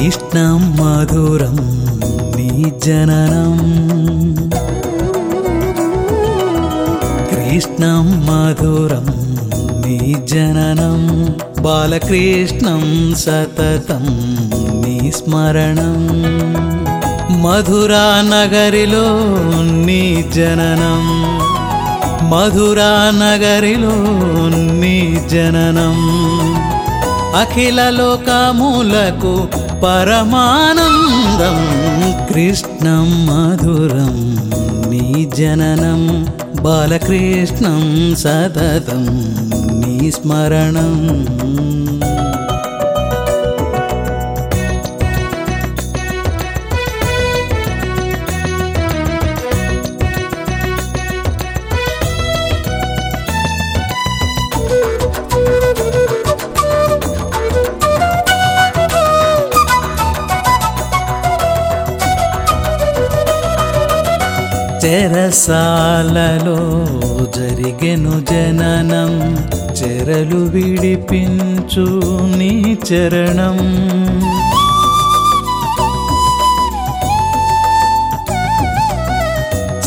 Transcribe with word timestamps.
కృష్ణం 0.00 0.76
మధురం 0.80 1.56
నీ 2.36 2.72
జననం. 2.84 3.58
కృష్ణం 7.30 8.26
మధురం 8.26 9.06
నీ 9.86 10.16
జననం. 10.24 11.26
బాలకృష్ణం 11.62 13.14
సతతం 13.18 14.06
నీ 14.86 15.12
స్మరణం. 15.12 16.08
మధురా 17.42 18.20
అఖిల 27.38 27.80
లోకములకు 27.90 29.34
పరమానందం 29.82 31.58
కృష్ణం 32.28 33.08
మధురం 33.26 34.16
నీ 34.90 35.04
జననం 35.36 36.02
బాలకృష్ణం 36.60 37.82
సతతం 38.14 39.04
నీ 39.80 40.10
స్మరణం 40.10 40.96
చెరసాలలో 64.84 66.58
జరిగెను 67.36 68.20
జననం 68.30 69.12
చెరలు 69.78 70.40
విడిపించు 70.50 71.86
నీ 72.36 72.76
చరణం. 72.88 73.58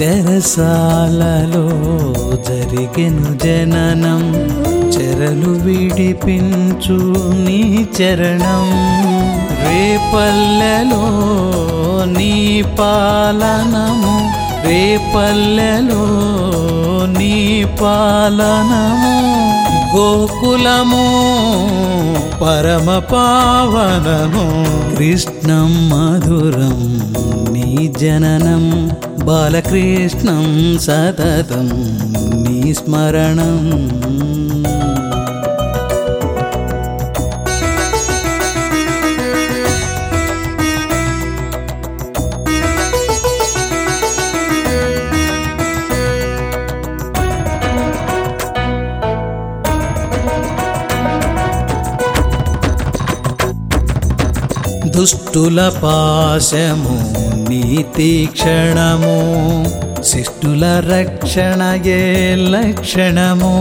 చెరసాలలో 0.01 1.65
జరిగెను 2.47 3.37
జననం 3.43 4.23
చెరలు 4.93 5.51
విడిపించు 5.63 6.99
నీ 7.45 7.87
చరణం. 8.01 8.65
రేపల్లెలో 9.63 11.05
నీ 12.17 12.63
పాలనము 12.79 14.42
రేపల్లెలో 14.65 16.05
నీ 17.19 17.65
పాలనము 17.81 19.15
గోకులము 19.95 21.05
పరమ 22.41 22.89
పావనము. 23.11 24.45
కృష్ణం 24.95 25.71
మధురం 25.89 26.79
నీ 27.53 27.93
జననం 28.01 28.63
బాలకృష్ణం 29.25 30.45
సతతం 30.81 31.67
నీ 32.43 32.73
స్మరణం. 32.73 33.59
దుష్టుల 54.95 55.71
పాశము 55.83 56.95
నీతి 57.49 58.29
క్షణము 58.31 59.15
శిష్టుల 60.03 60.63
రక్షణయే 60.91 61.99
లక్షణము. 62.35 63.53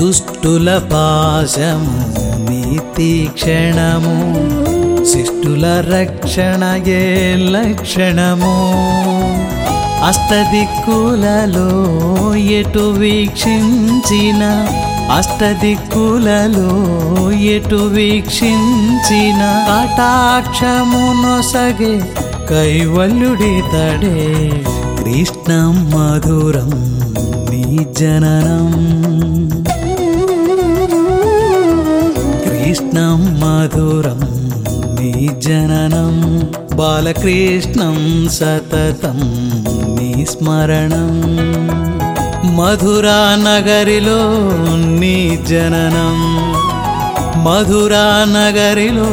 దుష్టుల 0.00 0.68
పాశము 0.92 1.96
నీతి 2.50 3.30
క్షణము 3.32 4.16
శిష్టుల 5.04 5.64
రక్షణయే 5.94 7.02
లక్షణము. 7.50 8.54
అస్తదిక్కులలో 10.04 11.68
ఎటు 12.36 12.78
వీక్షించిన? 12.78 14.42
అస్తదిక్కులలో 15.12 16.70
ఎటు 17.32 17.74
వీక్షించిన? 17.74 19.66
కటాక్షమునొసగే 19.70 21.94
కైవల్యుడి 22.50 23.62
తడే 23.72 24.20
కృష్ణం 24.98 25.90
మధురం 25.90 26.72
నీ 27.50 27.64
జననం. 27.98 28.70
కృష్ణం 32.48 33.20
మధురం 33.40 34.22
నీ 35.00 35.12
జననం. 35.40 36.14
బాలకృష్ణం 36.76 38.28
సతతం 38.32 39.20
నీ 40.16 40.26
స్మరణం. 40.26 41.22
మధురా 42.56 43.36
నగరిలో 43.40 44.20
నీ 45.00 45.44
జననం. 45.48 46.34
మధురా 47.44 48.24
నగరిలో 48.28 49.08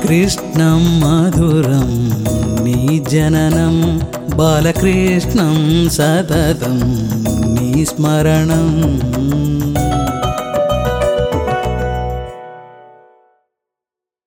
కృష్ణం 0.00 1.00
మధురం 1.00 2.14
నీ 2.64 3.04
జననం. 3.10 4.00
బాలకృష్ణం 4.36 5.88
సతతం 5.92 6.80
నీ 7.60 7.84
స్మరణం. 7.84 9.00